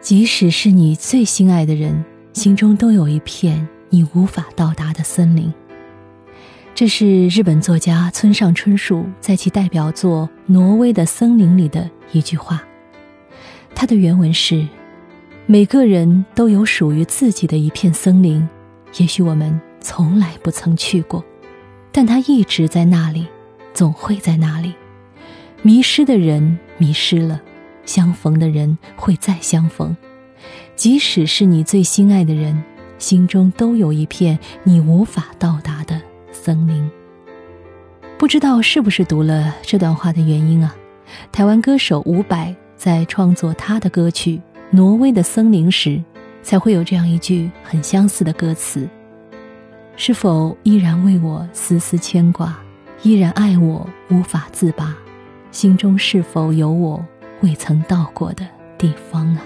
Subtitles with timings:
[0.00, 2.02] 即使是你最心爱的人，
[2.32, 5.52] 心中都有一片你无法到达的森林。
[6.74, 12.62] 这是日本作家村上春树在其代表作《挪威的森林》里的一句话。
[13.74, 14.66] 他的原文是
[15.44, 18.48] ：“每个人都有属于自己的一片森林，
[18.96, 21.22] 也许我们从来不曾去过，
[21.92, 23.26] 但它一直在那里，
[23.74, 24.72] 总会在那里。
[25.60, 27.42] 迷失的人迷失了，
[27.84, 29.96] 相逢的人会再相逢。
[30.76, 32.62] 即使是你最心爱的人，
[32.98, 36.00] 心中都有一片你无法到达的。”
[36.32, 36.88] 森林，
[38.16, 40.74] 不知道是不是读了这段话的原因啊？
[41.32, 44.36] 台湾歌手伍佰在创作他的歌曲
[44.70, 46.02] 《挪威的森林》时，
[46.42, 48.88] 才会有这样一句很相似的歌词
[49.96, 52.58] ：“是否依然为我丝丝牵挂，
[53.02, 54.96] 依然爱我无法自拔？
[55.50, 57.04] 心中是否有我
[57.42, 58.46] 未曾到过的
[58.78, 59.42] 地方啊？”